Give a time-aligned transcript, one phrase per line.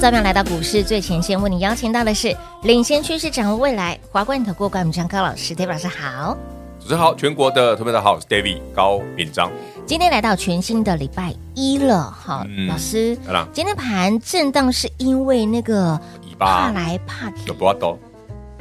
[0.00, 6.34] 早上来到股市最前线，为你邀请到的是领先趋势、掌握未来华冠投顾冠名张高老师，David 老师好。
[6.80, 9.52] 主持人好，全国的特别的好，我是 David 高敏章。
[9.84, 16.00] 今天来到全新的礼拜一了，好，嗯、老师，嗯、今天盘震荡是因为那个
[16.38, 17.52] 怕来怕去，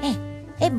[0.02, 0.14] 哎
[0.60, 0.70] 哎。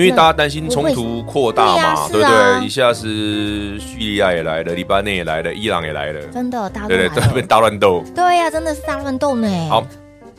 [0.00, 2.64] 因为大家担心冲突扩大嘛，对不对？
[2.64, 8.02] 一下是叙利亚也来了，黎巴嫩也来了，伊朗也来了，真的大乱，对对对，大乱斗。
[8.14, 9.46] 对呀，真的是大乱斗呢。
[9.68, 9.86] 好，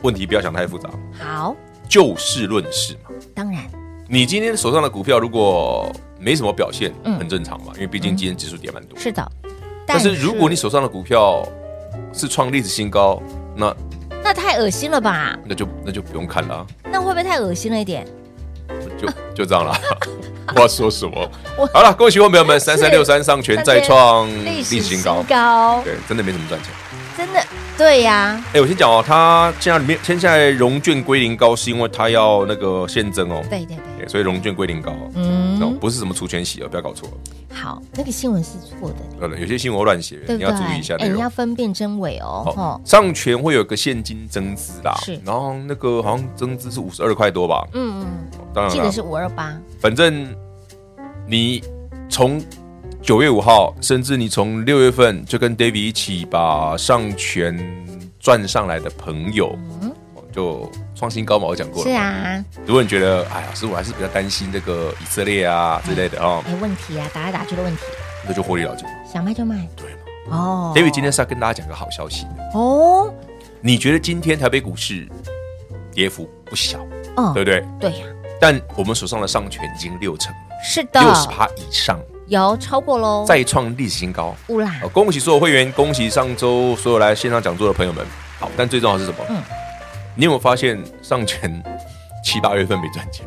[0.02, 0.90] 问题不要想太复杂。
[1.16, 1.54] 好，
[1.88, 3.14] 就事论事嘛。
[3.32, 3.62] 当然，
[4.08, 5.88] 你今天手上的股票如果
[6.18, 8.98] 没什么表现，很正常嘛，因为毕竟今天指数跌蛮多。
[8.98, 9.24] 是的，
[9.86, 11.46] 但是如果你手上的股票
[12.12, 13.22] 是创历史新高，
[13.54, 13.72] 那
[14.24, 15.38] 那太恶心了吧？
[15.44, 16.66] 那就那就不用看了。
[16.90, 18.04] 那会不会太恶心了一点？
[19.00, 19.74] 就 就这样了，
[20.54, 21.30] 我要说什么？
[21.72, 25.80] 好了，恭喜我朋友们，三三六三上全再创历史新高，高。
[25.84, 26.70] 对，真的没怎么赚钱，
[27.16, 27.44] 真的
[27.76, 28.42] 对呀。
[28.52, 37.08] 哎，我先讲哦，他现在里面现在融券归零高，是因为他要那个现增哦，对对对，所以融券归零高，嗯，不是什么除权息哦，不要搞错。
[37.52, 38.96] 好，那个新闻是错的。
[39.20, 40.96] 嗯，有些新闻乱写，你要注意一下。
[40.98, 42.80] 哎，你要分辨真伪哦。
[42.84, 47.66] 上权会有个现金增资啦，是，然后那个好像增资是五十二块多吧？
[47.74, 48.06] 嗯嗯，
[48.54, 49.54] 当然了，记得是五二八。
[49.78, 50.34] 反正
[51.26, 51.62] 你
[52.08, 52.42] 从
[53.02, 57.58] 九月五号，甚至你从六月份就跟 David 一起把上权
[58.20, 59.92] 赚上来的朋友，嗯
[60.32, 60.70] 就。
[60.94, 61.90] 创新高嘛，我讲过了。
[61.90, 67.82] 是啊，如果你觉得，哎呀，师傅还是比较担心这个以色列啊之类的哦，没问题啊，打来打去的问题，
[68.24, 69.90] 那就获利了结，想卖就卖，对
[70.30, 70.36] 嘛？
[70.36, 72.24] 哦，David 今天是要跟大家讲个好消息
[72.54, 73.12] 哦。
[73.60, 75.08] 你觉得今天台北股市
[75.92, 76.78] 跌幅不小，
[77.16, 77.64] 哦，对不对？
[77.80, 78.06] 对呀。
[78.40, 80.32] 但我们手上的上权已经六成，
[80.62, 81.98] 是的，六十趴以上，
[82.32, 84.80] 有超过喽，再创历史新高，乌啦！
[84.90, 88.02] 恭喜所有会员，恭喜上周所有来线上讲座的朋友们。
[88.40, 89.18] 好，但最重要是什么？
[89.28, 89.36] 嗯。
[90.14, 91.62] 你有没有发现上前
[92.24, 93.26] 七八月份没赚钱？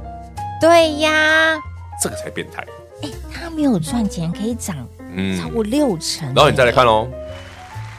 [0.60, 1.56] 对呀，
[2.02, 2.66] 这个才变态。
[3.04, 4.76] 哎，他没有赚钱可以涨，
[5.14, 6.26] 嗯，超过六成。
[6.34, 7.08] 然后你再来看哦，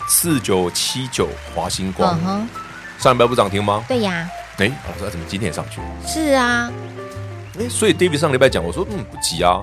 [0.08, 2.48] 四九七九华星光，嗯
[2.98, 3.84] 上礼拜不涨停吗？
[3.86, 4.28] 对呀。
[4.56, 5.80] 哎，老师，怎么今天也上去？
[6.04, 6.68] 是啊。
[7.58, 9.60] 哎，所以 David 上礼拜讲，我说嗯不急啊，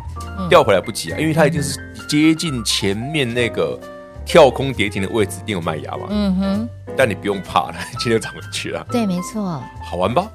[0.49, 3.79] 调回来不急啊，因为它一定是接近前面那个
[4.25, 6.07] 跳空跌停的位置，一定有卖压嘛。
[6.09, 6.69] 嗯哼。
[6.95, 8.85] 但你不用怕了，今天涨回去了。
[8.91, 10.27] 对，没错，好玩吧？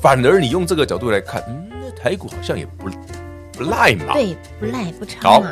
[0.00, 2.88] 反而你用这个角度来看，嗯，台股好像也不
[3.52, 4.14] 不赖嘛。
[4.14, 5.20] 对，不赖不差。
[5.22, 5.42] 好，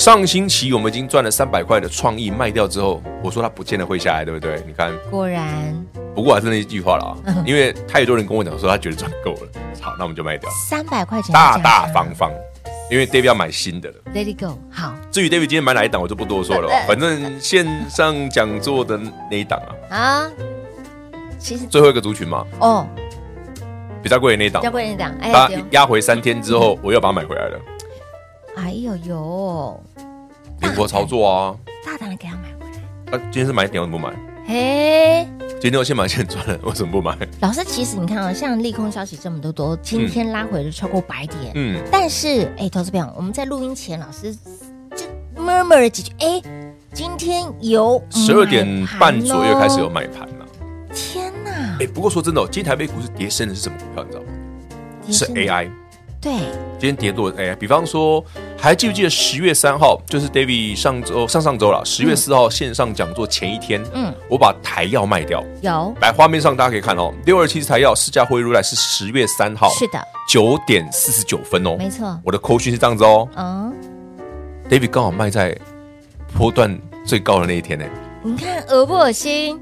[0.00, 4.64] 上星期我们已经赚了三百块的创意卖掉之后，我说它不见得会下来，对不对？
[4.66, 5.46] 你看，果然。
[6.14, 9.40] 不过还是那一句话了啊， 因为太多人跟我讲说他觉得赚够了，
[9.78, 10.50] 好，那我们就卖掉。
[10.70, 12.32] 三百块钱，大大方方。
[12.90, 14.58] 因为 David 要买新的了，Let it go。
[14.72, 16.70] 好，至于 David 今天买哪一档，我就不多说了。
[16.88, 18.98] 反正线上讲座的
[19.30, 19.60] 那一档
[19.90, 20.30] 啊，啊，
[21.38, 22.88] 其实最后一个族群嘛，哦，
[24.02, 27.60] 比较贵的那一档，比较贵的那档，哎，它压回三天之后，我又把它买回来了。
[28.62, 29.80] 哎呦呦，
[30.60, 33.16] 灵活操作啊，大胆的给他买回来。
[33.16, 34.14] 啊，今天是买点，我怎么不买？
[34.46, 35.26] 嘿，
[35.58, 37.16] 今天我先买现赚了，为什么不买？
[37.40, 44.36] 老师，其实你看啊，像利空消息这么多多，今天拉回了超过百点，嗯，但是哎，投资朋友，我们在录音前，老师
[44.94, 45.06] 就
[45.42, 46.42] murmur 了几句，哎，
[46.92, 50.46] 今天有十二点半左右开始有买盘了，
[50.94, 51.78] 天哪！
[51.80, 54.04] 哎，不过说真的，今天台北股市跌升的是什么股票？
[54.04, 54.30] 你知道吗？
[55.10, 55.70] 是 AI。
[56.20, 56.32] 对，
[56.78, 57.36] 今天跌多了。
[57.38, 58.22] 哎，比方说，
[58.58, 73.72] 还记不记得十月三号，就是 David 上周上上周了，十月四号线上讲座前一天，嗯，我把台药卖掉，有，来画面上大家可以看哦，六二七台药市价汇入来是十月三号，是的，九点四十九分哦，没错，我的扣讯是这样子哦，嗯
[74.68, 75.56] ，David 刚好卖在
[76.36, 77.84] 波段最高的那一天呢。
[78.22, 79.58] 你看恶不恶心？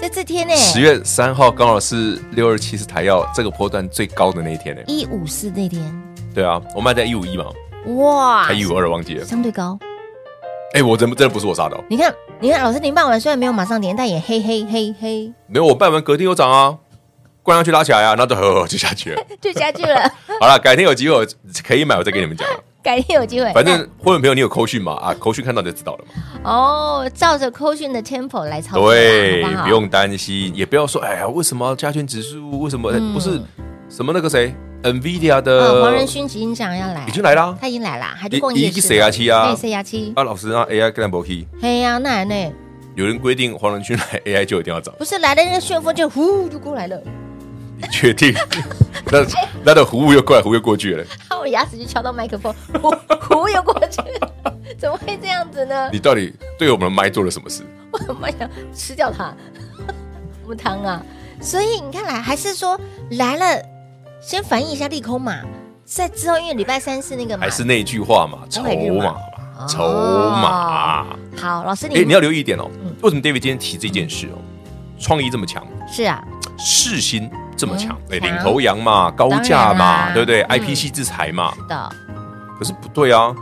[0.00, 4.82] 在这天呢，十月三号刚好是六二七是台药这个波段最高的那一天呢。
[4.86, 5.82] 一五四那天。
[6.34, 7.46] 对啊，我卖在一五一嘛。
[7.86, 9.78] 哇，还一五二忘记了，相对高。
[10.74, 11.84] 哎，我真真的不是我杀的。
[11.88, 15.32] 你看，你看，老师您办完虽然没有马上连，但也嘿嘿嘿嘿。
[15.46, 16.76] 没有，我办完隔天有涨啊，
[17.42, 20.10] 灌上去拉起来啊，那就呵呵就下去了，就下去了。
[20.40, 21.26] 好了，改天有机会
[21.66, 22.46] 可以买，我再跟你们讲。
[22.84, 24.92] 改天有机会，反正会员朋友你有扣讯嘛？
[24.96, 26.22] 啊，扣讯看到就知道了嘛。
[26.44, 33.40] 哦，照着扣讯的 tempo 来操作，对，不用担心，也不要说，哎呀，为什么加权指数为什么不是
[33.88, 38.82] 什么那个谁？NVIDIA 的黄仁勋执行长要来，已经来啦，他已经来了，还去逛夜市。
[38.82, 39.10] 谁啊？
[39.10, 39.56] 七啊？
[39.56, 39.82] 谁啊？
[39.82, 40.22] 七啊？
[40.22, 41.48] 老师啊？AI 跟不去？
[41.62, 42.52] 嘿呀，那呢？
[42.94, 44.92] 有人规定黄仁勋来，AI 就一定要找。
[44.92, 47.02] 不是来的那个旋风就呼就过来了。
[47.84, 48.34] 你确定？
[49.12, 49.18] 那
[49.64, 51.04] 那的糊又过来，糊又过去了。
[51.38, 52.90] 我牙齿就敲到麦克风，糊
[53.20, 54.00] 糊又过去，
[54.78, 55.90] 怎么会这样子呢？
[55.92, 57.62] 你到底对我们的麦做了什么事？
[57.90, 59.34] 我的麦想吃掉它，
[60.48, 61.02] 无糖啊！
[61.40, 62.80] 所以你看来还是说
[63.12, 63.62] 来了。
[64.20, 65.38] 先反映一下利空嘛，
[65.84, 69.84] 在之后因为礼拜三是那个嘛，还是那句话嘛，筹码嘛，筹
[70.30, 71.06] 码。
[71.36, 72.70] 好，老师你哎，你要留意一点哦，
[73.02, 74.38] 为什么 David 今天提这件事哦？
[74.98, 76.22] 创意这么强，是啊，
[76.58, 81.92] 世新这么强，哎，领头羊嘛，高价嘛，对不对？IP 系制裁嘛，是的。
[82.58, 83.34] 可是不对啊，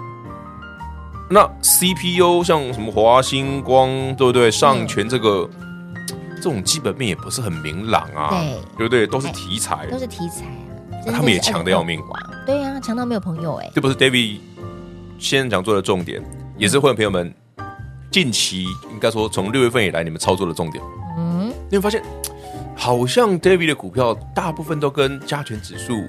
[1.31, 4.51] 那 CPU 像什么华星光，对不对？
[4.51, 5.49] 上权这个。
[6.37, 9.07] 这种基本面也不是很明朗啊，对，对不对？
[9.07, 10.45] 都是题材，都是题材
[11.09, 11.15] 啊。
[11.15, 12.03] 他们也强的要命，
[12.45, 13.71] 对呀，强到没有朋友哎。
[13.73, 14.41] 这不是 David
[15.21, 16.21] 先讲做的重点，
[16.59, 17.33] 也是会员朋友们
[18.11, 20.83] 近期应该说从六月份以来你们操作的重点。
[21.73, 22.03] 嗯，你会发现
[22.77, 26.05] 好像 David 的股票大部分都跟加权指数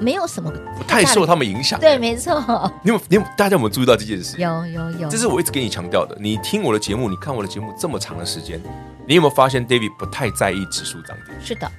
[0.00, 1.80] 没有什么不太受他们影响。
[1.80, 2.70] 对，没错。
[2.82, 4.36] 你有你有大家有没有注意到这件事？
[4.38, 6.16] 有有有，这是我一直跟你强调的。
[6.20, 8.60] 你听我的节目，你看我的节目这么长的时间。
[9.08, 11.34] 你有没有发现，David 不太在意指数涨跌？
[11.40, 11.70] 是的，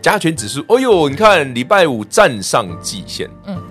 [0.00, 3.62] 加权指数，哎呦，你看礼拜五站上季线，嗯，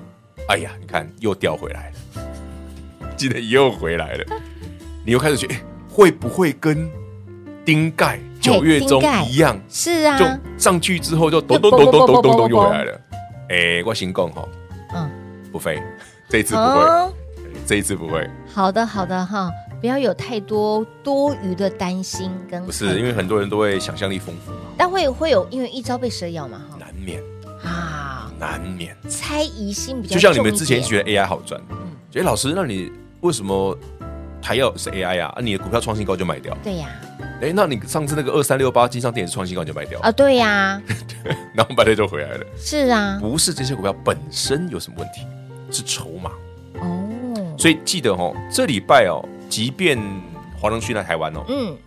[0.48, 2.22] 哎呀，你看又掉回来了，
[3.18, 4.26] 记得又回来了，
[5.04, 6.90] 你又开始觉得，欸，会不会跟
[7.66, 9.58] 丁盖九月中一样？
[9.70, 10.26] 是啊，就
[10.60, 13.02] 上去之后就咚咚咚咚咚咚咚又回来了。
[13.50, 14.48] 哎，我先讲哈，
[14.96, 15.10] 嗯，
[15.52, 15.82] 不飞，
[16.28, 17.14] 这一次不会，
[17.68, 18.30] 这一次不会。
[18.54, 19.50] 好的，好的哈。
[19.80, 27.20] 不要有太多多余的担心跟不是，因为很多人都会想象力丰富嘛，但会会有因为一朝被蛇咬嘛哈，难免。
[27.64, 28.96] 啊，难免。
[29.10, 31.78] 猜疑心比较就像你们之前觉得 AI 好赚，嗯，
[32.12, 32.92] 觉得老师，那你
[33.22, 33.76] 为什么
[34.40, 35.36] 还要是 AI 啊？
[35.42, 36.56] 你的股票创新高就卖掉？
[36.64, 36.88] 对呀，
[37.42, 40.12] 哎，那你上次那个二三六八金像电子创新高就卖掉啊？
[40.12, 40.82] 对呀，
[41.54, 42.46] 然后半天就回来了。
[42.58, 45.26] 是啊，不是这些股票本身有什么问题，
[45.72, 46.32] 是筹码
[46.80, 47.10] 哦。
[47.58, 49.28] 所以记得哦，这礼拜哦。
[49.50, 50.00] 即便
[50.58, 51.78] 黄仁勋来台湾哦，嗯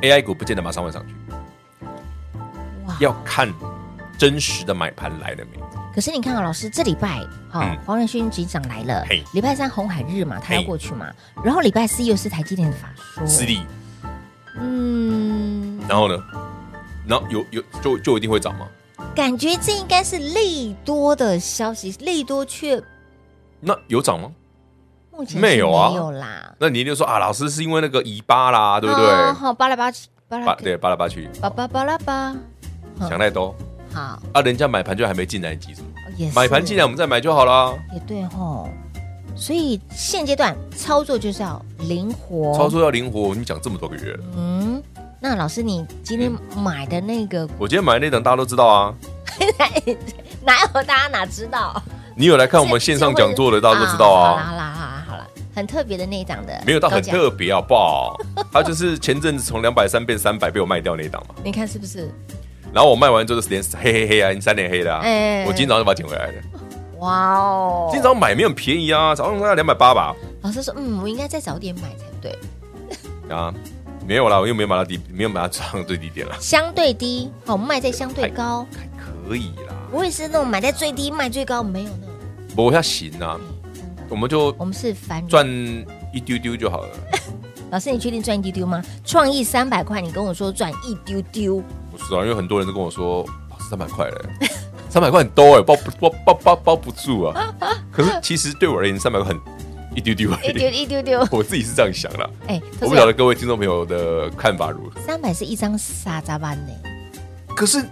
[0.00, 1.14] ，AI 股不见得马上会上去，
[2.86, 3.52] 哇，要看
[4.16, 5.60] 真实的买盘来了没。
[5.94, 7.20] 可是你看啊，老师这礼拜
[7.50, 11.06] 哈，黄仁勋局长来了，礼拜三红海日嘛，他要过去嘛，
[11.44, 13.26] 然后礼拜四又是台积电的法说，
[14.56, 16.16] 嗯，然后呢，
[17.06, 18.66] 然后有有就就一定会涨吗？
[19.14, 22.82] 感觉这应该是利多的消息，利多却
[23.60, 24.30] 那有涨吗？
[25.34, 26.54] 没有啊，没有啦。
[26.58, 29.32] 那你就说啊，老师是因为那个尾巴啦，对不对？
[29.32, 32.34] 好，巴拉巴去，巴拉对，巴拉巴去，巴巴巴拉巴，
[33.00, 33.54] 想太多。
[33.92, 35.88] 好啊，人家买盘就还没进来，急什么？
[36.34, 37.74] 买盘进来，我们再买就好啦。
[37.92, 38.68] 也对吼，
[39.36, 43.34] 所以现阶段操作就是要灵活，操作要灵活。
[43.34, 44.82] 你讲这么多个月了，嗯，
[45.20, 48.94] 那老师你今天买的那个，我今天买的那档大家都知道啊。
[50.44, 51.82] 哪有大家哪知道？
[52.14, 54.42] 你有来看我们线上讲座的，大家都知道啊。
[54.42, 55.26] 好啦好啦。
[55.52, 58.16] 很特别的那一档的，没有到很特别啊不好？
[58.52, 61.34] 它就是前阵子从两百三变三百被我卖掉那一档嘛。
[61.42, 62.10] 你看是不是？
[62.72, 65.00] 然后我卖完之后是连黑黑黑啊，你三连黑的啊。
[65.02, 66.34] 哎，我今天早上就把它捡回来的。
[67.00, 67.88] 哇哦！
[67.90, 70.14] 今天早上买没有很便宜啊，早上要两百八吧。
[70.42, 72.38] 老师说，嗯，我应该再早点买才对。
[73.34, 73.52] 啊，
[74.06, 76.36] 没有啦，我又没有买到低，没有买到涨最低点了。
[76.40, 79.74] 相对低，好卖在相对高，还可以啦。
[79.90, 82.16] 不会是那种买在最低卖最高，没有那种。
[82.54, 83.40] 不要行啊。
[84.08, 85.46] 我们就我们是反赚
[86.12, 86.88] 一丢丢就好了。
[87.70, 88.82] 老师，你确定赚一丢丢吗？
[89.04, 92.20] 创意三百块，你跟我说赚一丢丢，不是啊？
[92.22, 94.49] 因为很多人都跟我说，老师三百块嘞，
[94.90, 97.54] 三百块很多哎，包不包包包包不住啊。
[97.92, 99.40] 可是其实对我而言，三百块很
[99.94, 101.26] 一丢丢，一丢一丢丢。
[101.30, 102.30] 我自己是这样想的。
[102.48, 105.00] 哎，我不晓得各位听众朋友的看法如何。
[105.02, 106.72] 三百是一张沙扎班呢，
[107.54, 107.84] 可是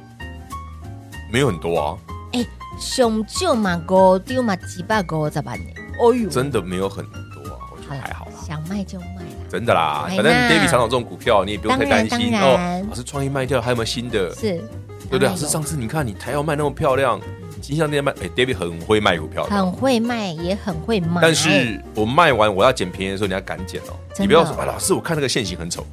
[1.32, 1.98] 没有很多啊。
[2.32, 2.44] 哎，
[2.80, 5.70] 熊就嘛五丢嘛几百个咋办呢？
[6.00, 8.32] 哦呦，真的没有很多啊，我觉得还好啦。
[8.46, 9.46] 想卖就卖啦。
[9.50, 12.84] 真的啦，哎反正那 David 常常这种股票，你也不用太担心哦。
[12.88, 14.34] 老师创意卖掉，还有没有新的？
[14.34, 14.62] 是，
[15.10, 15.28] 对不对？
[15.28, 17.20] 老师上次你看你台要卖那么漂亮，
[17.60, 19.44] 金像店卖，哎，David 很会卖股票。
[19.44, 21.20] 很会卖，也很会卖。
[21.22, 25.84] 但是我卖完我要捡便宜的时候，你要敢捡哦，你不要说啊，老师我看那个线型很丑，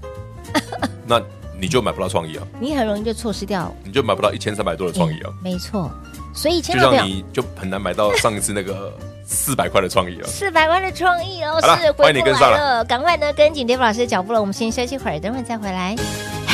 [1.07, 1.21] 那
[1.59, 5.91] 你就买不到创意啊，你很容易就错失掉你就买不到一千三百多的创意啊，没错。
[6.33, 8.93] 所以，就千万不要像你就很难买到上一次那个
[9.25, 10.27] 四百块的创意了。
[10.27, 14.39] 四百万的创意哦，是欢迎你跟上回不来了，赶快呢跟紧 David 老师的脚步了。
[14.41, 15.95] 我们先休息会儿，等会再回来。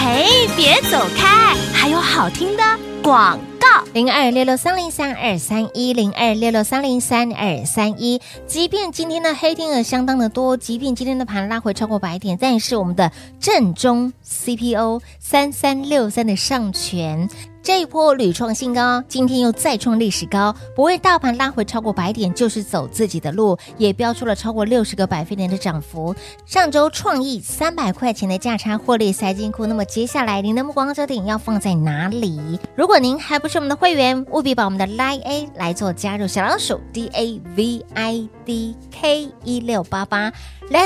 [0.04, 2.64] 嘿，别走开，还有好听的
[3.04, 3.84] 广告。
[3.94, 8.20] 零二六六三零三二三一零二六六三零三二三一。
[8.48, 17.30] 即便今天的黑天鹅相当的多，即便今天的盘拉回超过百点，但是我们的正中 CPO 三三六三的上权。
[17.64, 26.16] 这一波屡创新高，今天又再创历史高，不为大盘拉回超过百点，就是走自己的路，也标出了超过六十个百分点的涨幅。
[26.44, 32.60] 上周创意三百块钱的价差获利塞金库，那么接下来您的目光焦点要放在哪里？
[32.76, 40.34] 如果您还不是我们的会员，务必把我们的 Line A 来做加入，小老鼠 D A V I D K 一六八八。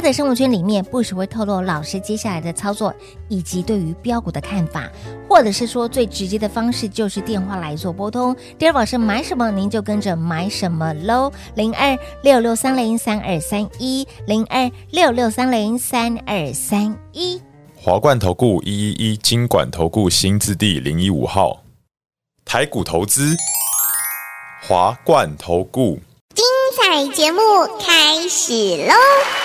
[0.02, 2.92] 的生活圈里面不时会透露老师接下来的操作
[3.30, 4.90] 以及对于标股的看法，
[5.30, 8.36] 或者是说最直接的方式就是电话来做拨通。
[8.58, 17.40] 第二宝是买什么您就跟着买什么喽，零二六六三零三二三一零二六六三零三二三一。
[17.76, 21.62] 华冠投顾一一一金管投顾新字第零一五号，
[22.44, 23.36] 台股投资，
[24.64, 26.00] 华冠投顾。
[26.34, 26.44] 精
[26.76, 27.40] 彩节目
[27.80, 28.54] 开始
[28.88, 29.45] 喽！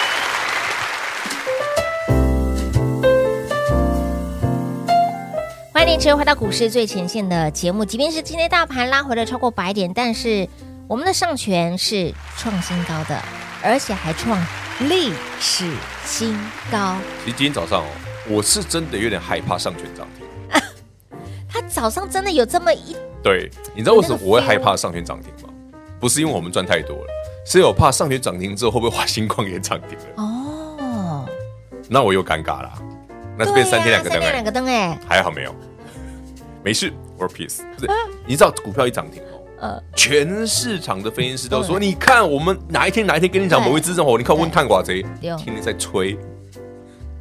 [5.81, 7.83] 欢迎您回到股市最前线的节目。
[7.87, 10.47] 即便是今天大盘拉回了超过百点，但是
[10.87, 13.19] 我们的上权是创新高的，
[13.65, 14.39] 而且还创
[14.81, 15.11] 历
[15.41, 15.73] 史
[16.05, 16.39] 新
[16.71, 16.97] 高。
[17.25, 17.87] 其实今天早上哦，
[18.29, 20.27] 我是真的有点害怕上权涨停。
[21.49, 25.49] 它早上真的有这么一对，你知道为什么我会害怕上权涨停吗？
[25.99, 27.07] 不是因为我们赚太多了，
[27.47, 30.23] 是有怕上权涨停之后会不会华星矿也涨停了？
[30.23, 31.27] 哦，
[31.89, 32.71] 那我又尴尬了，
[33.39, 35.55] 那这边三天两个灯三天两个灯哎，还好没有，
[36.63, 37.59] 没事，or peace。
[37.75, 37.91] 不是，
[38.27, 45.03] 你知道股票一涨停哦，呃，全市场的分析师都说，你看我们哪一天哪一天跟你讲某一只正火，你看温探寡贼，
[45.39, 46.19] 听你在吹，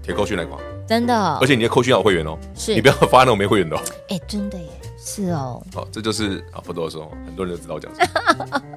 [0.01, 2.73] 铁扣讯来挂，真的，而且你要扣讯要有会员哦，是。
[2.73, 4.67] 你不要发那种没会员的哦， 哎，真的耶，
[4.97, 8.61] 是哦，好，这就是啊，不多说，很多人都知道我讲什么。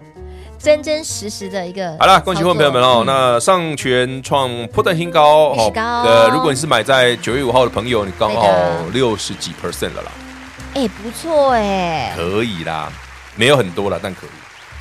[0.58, 2.98] 真真实实的一个好了，恭喜会员朋友们哦！
[3.02, 6.02] 嗯、那上权创破断新高，历史高。
[6.02, 8.46] 呃，如果你是买在九月五号的朋友，你刚好
[8.92, 10.12] 六十几 percent 了啦。
[10.74, 12.90] 哎，不错哎，可以啦，
[13.36, 14.30] 没有很多了，但可以。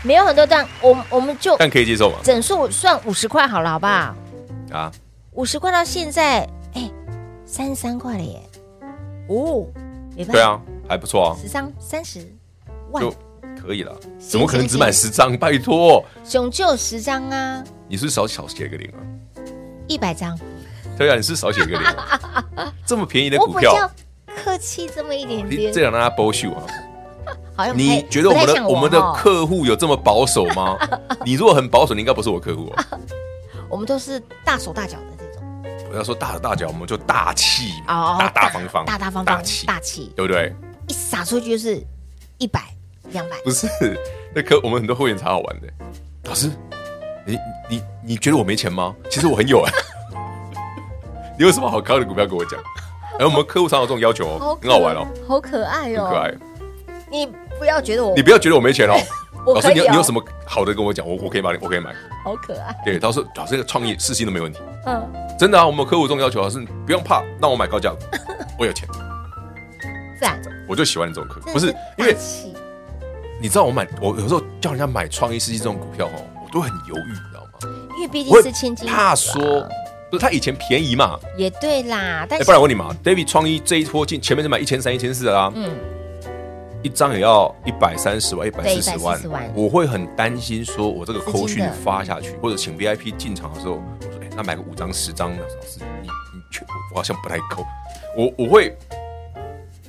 [0.03, 2.17] 没有很多，但我我们就但可以接受嘛？
[2.24, 4.15] 整数算五十块好了，好不好？
[4.71, 4.91] 啊，
[5.33, 6.89] 五十块到现在，哎，
[7.45, 8.41] 三十三块了耶！
[9.29, 9.67] 哦，
[10.31, 12.25] 对啊，还不错啊，十张三十
[12.91, 13.03] 万。
[13.62, 15.38] 可以了，怎么可能只买十张？
[15.38, 17.63] 拜托，熊就十张啊！
[17.88, 18.98] 你是少少写个零啊？
[19.88, 20.36] 一百张。
[20.98, 21.81] 对啊，你是少写个零。
[22.88, 23.91] 这么便宜的股票，
[24.43, 25.71] 客气这么一点点。
[25.71, 26.63] 这样让他剥秀啊！
[27.55, 30.77] 好像你觉得我们的我们的客户有这么保守吗？
[31.25, 32.86] 你如果很保守，你应该不是我客户啊。
[33.69, 35.89] 我们都是大手大脚的这种。
[35.89, 40.53] 不要说大手大脚，我们就大气哦，大大方方，大大方方，大气，大气，对不对？
[40.88, 41.81] 一撒出去就是
[42.38, 42.62] 一百。
[43.12, 43.67] 两百不是，
[44.33, 45.67] 那可我们很多会员才好玩的。
[46.24, 46.50] 老师，
[47.25, 47.38] 你
[47.69, 48.95] 你你觉得我没钱吗？
[49.10, 49.74] 其实我很有哎。
[51.38, 52.57] 你有什么好高的股票跟我讲？
[53.21, 56.33] 哎，我们客户常有这种要求哦，很好玩哦，好可爱哦，很可爱。
[57.11, 57.27] 你
[57.59, 58.95] 不要觉得我，你不要觉得我没钱哦。
[59.45, 61.07] 老师，你你有什么好的跟我讲？
[61.07, 61.93] 我我可以帮你，我可以买。
[62.23, 62.75] 好可爱。
[62.83, 64.59] 对，到时候老师这个创意四星都没问题。
[64.87, 67.93] 嗯，真的啊，我们客户这种要求，老师不用怕，让我买高价，
[68.57, 68.89] 我有钱。
[70.19, 72.17] 赞，我就喜欢你这种客户，不是因为。
[73.39, 77.69] 你知道我买我有时候叫人家买创意世纪这种股票哦，我都很犹豫，你知道吗？
[77.97, 79.67] 因为毕竟是千金，怕说
[80.12, 81.18] 不是他以前便宜嘛？
[81.38, 85.72] 也对啦，但是不然我问你嘛，David 创意这一波进前面是买一千三、一千四的啦，嗯，
[86.84, 89.20] 一张也要一百三十万、一百四十万，
[89.56, 97.65] 我会很担心，说我这个扣讯发下去，或者请 VIP 进场的时候，我说哎，那买个五张、十张的，老师你你去我好像不太够，
[98.18, 98.77] 我我会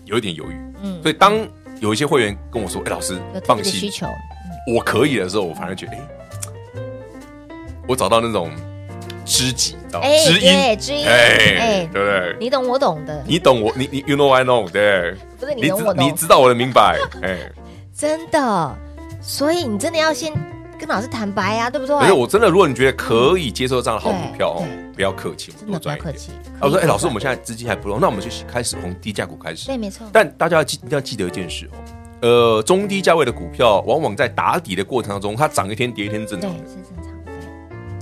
[0.04, 1.34] 有一点犹豫，嗯，所以当。
[1.80, 3.90] 有一些会员跟我说：“哎，老师，放心，
[4.72, 6.00] 我可以的时候，我反而觉得，哎，
[7.88, 8.52] 我找到那种
[9.24, 10.06] 知己，知道吗？
[10.24, 12.36] 知音，知音，哎，对不对？
[12.40, 17.50] 你懂我懂的，你懂我，你你，you know I know，对，不是你懂我懂，你知道我的明白，哎，
[17.96, 18.76] 真的，
[19.20, 20.32] 所以你真的要先
[20.78, 21.98] 跟老师坦白啊，对不对？
[21.98, 24.64] 可是我真的，如果你觉得可以接受这样的好股票哦，
[24.94, 26.12] 不要客气，真的不要多赚一点。
[26.12, 26.32] 客气。
[26.58, 29.66] 啊我说，哎，老师，我们现在资金还不够，那我们就开始从低价股开始。
[29.66, 30.06] 对，没错。
[30.12, 31.78] 但大家要记一定要记得一件事哦，
[32.22, 36.64] 呃，中低价位的股票，往往在打底的过程当中，它涨一天跌一天正对常的。
[36.68, 37.11] 是正常。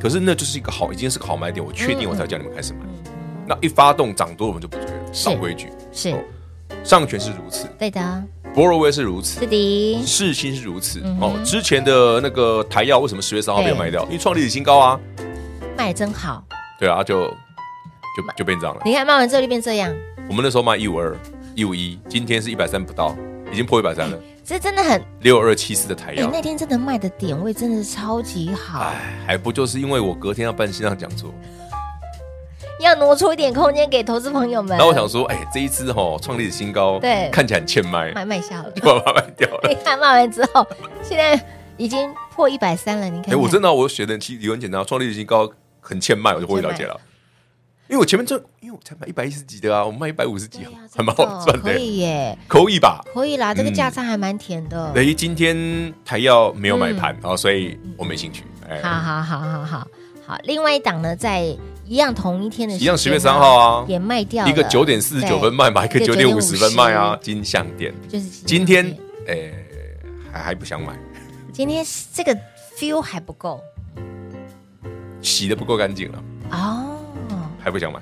[0.00, 2.80] 对，可是那就是一个好，已经是个好买点，我确定我才叫你们开始买。
[2.84, 3.12] 嗯
[3.48, 5.70] 那一发动涨多，我们就不追了，是老规矩。
[5.90, 6.18] 是哦
[6.84, 11.00] 上权是如此，对的，博罗威是如此是，的，世新是如此。
[11.02, 14.04] 嗯哦，之前的那个台药为什么十月三号没有卖掉？
[14.04, 15.00] 因为创历史新高啊。
[15.76, 16.44] 卖得真好。
[16.78, 18.82] 对啊，就就就变这样了。
[18.84, 19.92] 你看卖完之后就变这样，
[20.28, 21.18] 我们那时候卖一五二、
[21.56, 23.16] 一五一，今天是一百三不到，
[23.52, 24.16] 已经破一百三了。
[24.50, 31.32] 这真的很，六二七四的台哎，药，那天真的卖的点位真的是超级好，哎，还不就是因为我隔天要办线上讲座，
[32.80, 34.76] 要挪出一点空间给投资朋友们。
[34.76, 37.30] 然后我想说，哎，这一支哈创历史新高，对。
[37.30, 39.60] 看起来很欠卖，卖卖下了，就 把它卖掉了。
[39.70, 40.66] 你看卖完之后，
[41.00, 41.40] 现在
[41.76, 45.48] 已经破一百三了，你看看，哎，我真的我学的其实理论简单，创历史新高
[45.80, 47.00] 很欠卖，我就不会了解了。
[47.90, 50.60] 因为我前面赚，因为我才买一百一十几的啊，我卖一百五十几
[50.96, 53.04] 还蛮好赚的可，以耶，可以吧？
[53.12, 54.92] 可以啦，这个嗯价差还蛮甜的。
[54.94, 58.44] 等于今天台药没有买盘啊，所以我没兴趣。
[58.68, 59.88] 哎，好好好好好。
[60.24, 61.42] 好，另外一档呢，在
[61.84, 63.84] 一样同一天的一样十月三号啊。
[63.88, 64.50] 也卖掉了。
[64.50, 67.92] 一个九点四十九分卖嘛，一个九点五十分卖啊，金项店。
[68.08, 69.52] 就是今天诶
[70.32, 70.96] 还还不想买，
[71.52, 72.32] 今天这个
[72.78, 73.60] feel 还不够。
[75.22, 76.89] 洗的不够干净了，哦，
[77.62, 78.00] 还不想买。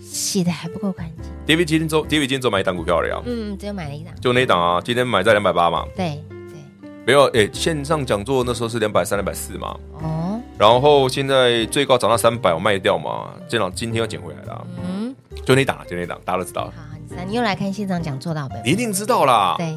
[0.00, 1.56] 洗的还不够干净。
[1.56, 6.58] David 今天周 David 今天周买一档股票了呀，嗯，只有买了一档，就那一档啊，今天买在两百八嘛，对对，
[7.04, 16.66] 没有诶，线上讲座那时候是两百三、两百四嘛，哦，然后现在最高涨到三百，我卖掉嘛，这档今天要捡回来了啊，嗯，就那一档啊，就那一档，大家都知道。
[16.66, 16.72] 好，，
[17.16, 19.56] 那你又来看现场讲座的好朋友，你一定知道啦。
[19.58, 19.76] 对，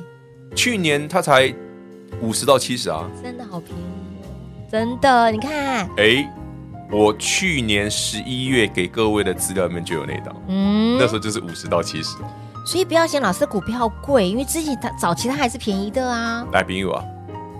[0.55, 1.51] 去年它才
[2.21, 3.81] 五十到七十啊，真的好便宜
[4.21, 4.27] 哦，
[4.71, 6.27] 真的，你看，诶，
[6.91, 10.97] 我去年十一月给各位的资料里面就有那一档，嗯。
[10.97, 12.15] 那时候就是五十到七十。
[12.65, 17.03] 所以不要嫌老师的股票贵，因为之前它早期它还是便宜的啊，来，朋友啊，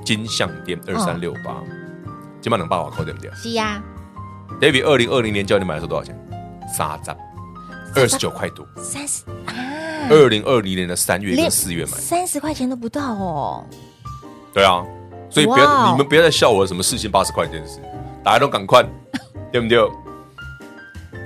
[0.03, 1.61] 金项店二三六八，
[2.41, 3.81] 今晚能八瓦扣对不对是呀
[4.59, 6.17] ，？David 二零二零年叫你买的时候多少钱？
[6.77, 7.15] 三张，
[7.95, 8.67] 二十九块多。
[8.77, 9.53] 三十啊，
[10.09, 13.65] 二零二零年的三月跟四月买，三十块钱都不到哦，
[14.53, 14.83] 对啊，
[15.29, 17.79] 所以不要你们不要再笑我什么四千八十块这件事，
[18.25, 18.85] 大家都赶快，
[19.57, 21.17] 对不对？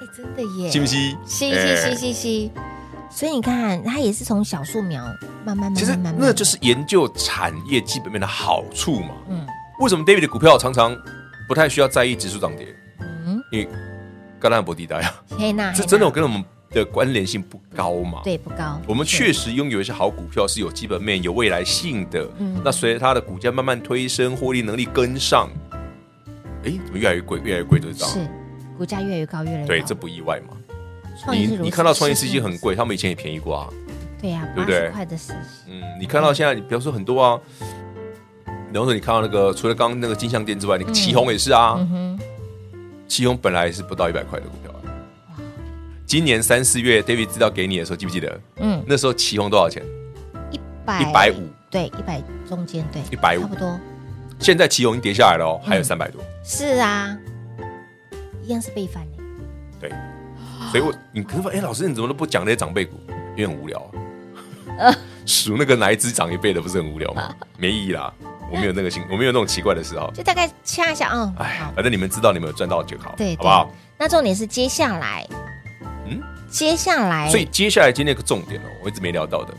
[0.00, 1.16] 哎，真的耶，信不信？
[1.26, 2.50] 是哎是是是是，
[3.10, 5.04] 所以你看，它也是从小树苗
[5.44, 9.14] 慢慢慢其实慢慢慢，那就是研究产业基本面的好处嘛。
[9.28, 9.46] 嗯
[9.80, 10.94] 为什么 David 的股票常常
[11.48, 12.66] 不太需要在意指数涨跌？
[13.00, 13.66] 嗯，因为
[14.38, 18.20] 刚才不低代啊，黑娜，这真的跟我们的关联性不高嘛？
[18.22, 22.28] 对不高，我们是确实拥有一些好股票是有基本面、有未来性的。
[22.38, 25.48] 嗯那随着它的股价慢慢推升，获利能力跟上，
[26.64, 27.40] 哎，怎么越来越贵？
[27.40, 28.12] 越来越贵就是这样。
[28.12, 28.20] 是
[28.76, 30.56] 股价越来越高，越来越高对，这不意外嘛。
[31.04, 33.68] 你创意是如此你看到创业司机很贵，他们以前也便宜过啊。
[34.20, 35.36] 对呀，对不对80块的事情，
[35.68, 37.40] 嗯，你看到现在，你比方说很多啊，
[38.70, 41.76] 比方说你看到那个，除了刚刚那个金像店之外，那个旗宏也是啊。
[41.78, 42.20] 嗯哼，
[43.08, 44.80] 旗宏本来是不到一百块的股票啊。
[46.06, 48.40] 今年三四月，David 知道给你的时候，记不记得？
[48.56, 49.82] 嗯，那时候旗宏多少钱？
[50.50, 51.48] 一百一百五。
[51.70, 53.80] 对，一百中间对，一百五差不多
[54.40, 56.20] 现在旗宏已经跌下来了哦，还有嗯三百多。
[56.42, 57.16] 是啊，
[58.42, 59.22] 一样是被翻的，
[59.80, 59.90] 对，
[60.72, 62.98] 所以我你可是说，哎、老师你怎么都不讲那些长辈股？
[63.36, 63.78] 因为很无聊
[64.78, 64.92] 啊。
[65.26, 67.32] 数那个哪一只涨一倍的，不是很无聊吗？
[67.58, 68.12] 没意义啦，
[68.50, 70.10] 我没有那个心，我没有那种奇怪的嗜好。
[70.10, 73.70] 就大概掐一下，嗯，哎好，反正你们知道，你们有赚到就好，对，好不好？
[73.98, 75.24] 那重点是接下来，
[76.06, 79.54] 嗯，接下来，所以接下来今天有个重点哦，我一直没聊到的，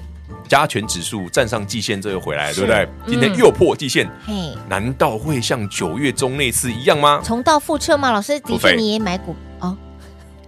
[0.51, 2.85] 加权指数站上季线，这又回来了，对不对？
[3.07, 7.21] 今天又破季线，嘿，难道会像九月中那次一样吗？
[7.23, 8.11] 重蹈覆辙吗？
[8.11, 9.77] 老师的确你也买股哦，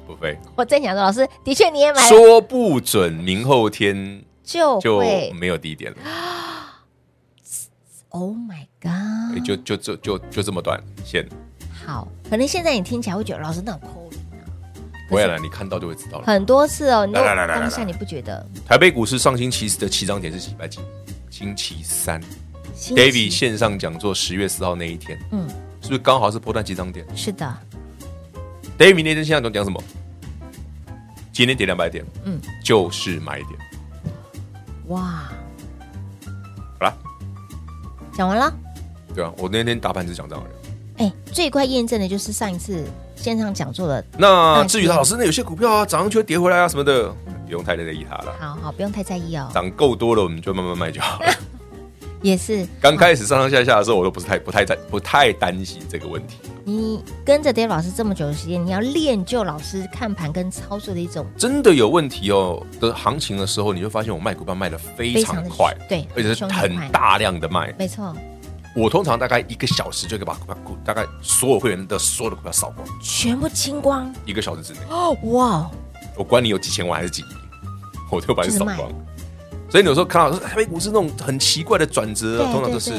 [0.06, 2.02] 不会，我在想说，老师的确你也买。
[2.02, 5.00] 了，说不准明后天就就
[5.40, 5.98] 没有低点了。
[8.10, 11.26] Oh my 欸 God，就就就就就这么短线，
[11.88, 14.10] 好，可能现在你听起来会觉得老师那种抠
[15.10, 16.26] 不会了，你看到就会知道了。
[16.26, 18.46] 很多次哦，你来来来来来当下你不觉得？
[18.68, 20.80] 台北股市上星期的起涨点是几百几？
[21.30, 22.22] 星期三
[22.76, 25.48] 星期，David 线上讲座十月四号那一天，嗯，
[25.82, 27.52] 是不是刚好是波段起涨点是的
[28.78, 29.82] ，？David 那天线上讲讲什么？
[31.32, 33.50] 今天跌两百点，嗯，就是买点。
[34.88, 35.32] 哇，
[36.80, 36.98] 好了，
[38.16, 38.54] 讲完了。
[39.16, 40.50] 对啊，我那天大盘是讲这样的。
[40.52, 40.54] 哎，
[41.34, 47.10] 最快验证的就是上一次线上讲座的，那至于他老师，那有些股票啊，涨上去会跌回来啊什么的，
[47.46, 48.36] 不用太在意它了。
[48.40, 49.50] 好好不用太在意哦。
[49.54, 51.34] 涨够多了，我们就慢慢卖就好了。
[52.22, 56.38] 也是刚开始上上下下的时候，我都不是太不太在不太担心这个问题。
[56.64, 68.16] 你跟着 Dave 老师这么久的时间，你要练就老师看盘跟操作的一种真的有问题哦的行情的时候，你就发现我卖股票卖的非常快，对，而且是很大量的卖，没错。
[68.76, 74.80] 我通常大概一个小时就可以把股票股大概所有会员的所有的股票扫光，全部清光，一个小时之内。
[74.90, 75.70] 哦，哇！
[76.16, 77.26] 我管你有几千万还是几亿，
[78.12, 78.78] 我都把你扫光。
[79.70, 82.92] 所以你有时候看到台北股市那种很奇怪的转折，通常都是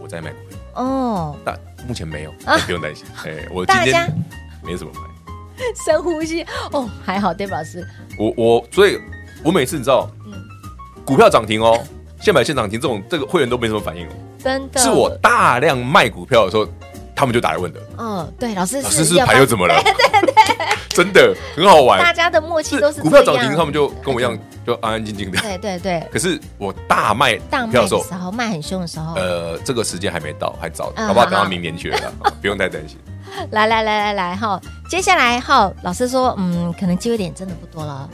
[0.00, 1.36] 我在卖股票哦。
[1.44, 2.32] 但目前没有，
[2.66, 3.04] 不用担心。
[3.24, 4.12] 哎，我今天
[4.62, 5.00] 没什么卖。
[5.84, 7.86] 深呼吸哦，还好，Dave 老师。
[8.18, 8.98] 我我所以，
[9.44, 10.10] 我每次你知道，
[11.04, 11.78] 股票涨停哦，
[12.20, 14.12] 现买现涨停这种，这个会员都没什么反应哦。
[14.42, 16.66] 真的，是我大量卖股票的时候，
[17.14, 17.80] 他们就打来问的。
[17.98, 19.80] 嗯，对，老师，老师是牌又怎么了？
[19.82, 20.66] 对对对。
[20.92, 25.40] 真的很好玩，大家的默契都是股票涨停，他们就跟我一样，就安安静静的。
[25.40, 26.06] 对对对。
[26.12, 31.24] 可是我大卖大卖的时候，卖很凶的时候，呃，这个时间还没到，还早，好不好？
[31.24, 32.98] 等到明年去了， 不用太担心。
[33.52, 38.06] 来来来来来哈，接下来哈，老师说，嗯，可能机会点真的不多了。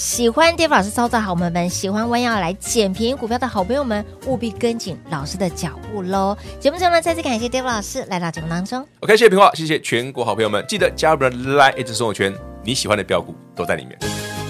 [0.00, 6.34] 喜欢 Dave 老师操作好朋友们，喜欢弯腰来捡便宜股票的好朋友们，务必跟紧老师的脚步喽！
[6.58, 8.80] 节目中呢，再次感谢 Dave 老师来到节目当中。
[9.00, 12.34] OK，谢谢平话，谢谢全国好朋友们，记得加入 Line 一直生活圈，
[12.64, 13.98] 你喜欢的标股都在里面。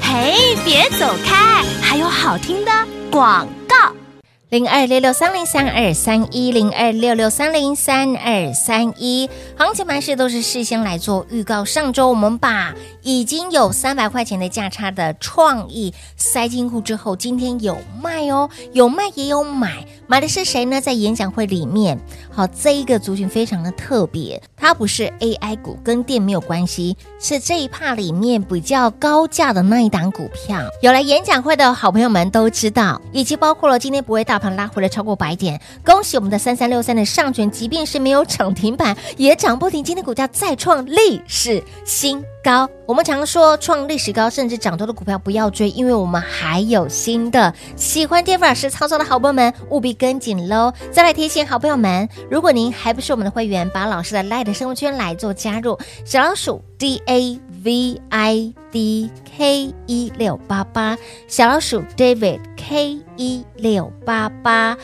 [0.00, 2.70] 嘿，别走开，还有好听的
[3.10, 3.59] 广告。
[4.50, 11.64] 零二六六三零三二三一零二六六三零三二三一，行情盘势都是事先来做预告。
[11.64, 20.80] 上周我们把已经有三百块钱的价差的创意塞进库之后，今天有卖哦，有卖也有买，买的是谁呢？
[20.80, 21.96] 在演讲会里面，
[22.28, 30.60] 好，这一个族群非常的特别，它不是 AI 股，跟电没有关系，是这一趴里面比较高价的那一档股票。
[30.82, 34.40] 有来演讲会的好朋友们都知道，以及包括了今天不会大。
[34.40, 39.84] 盘拉回了超过百点，恭喜我们的三三六三的上权，即便是没有涨停板，也涨不停。
[39.84, 42.68] 今天股价再创历史新高高。
[42.86, 47.54] 我们常说创历史高，甚至涨多的股票不要追，因为我们还有新的。
[47.76, 50.72] 喜欢 Dave 老师操作的好朋友们，务必跟紧喽！
[50.90, 60.96] 再来提醒好朋友们，如果您还不是我们的会员，把老师的 Light 生活圈来做加入，小老鼠 D A V I D K 一六八八，
[61.28, 64.76] 小老鼠 David K 一六八八。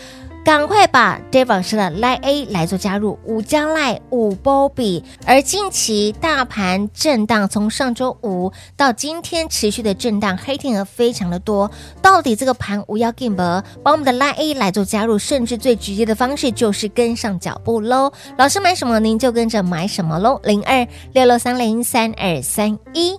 [0.46, 5.02] 赶快把 Dave 老师的 Line A 来做加入，五加 Line 五波比。
[5.26, 11.68] 而近期大盘震荡，从上周五到今天持续的震荡，黑天鹅非常的多。
[12.00, 13.35] 到底这个盘无要 game
[13.82, 18.12] 把我们的 Line A 来做加入，甚至最直接的方式就是跟上脚步喽。
[18.38, 20.40] 老师买什么，您就跟着买什么喽。
[20.44, 23.18] 零二六六三零三二三一，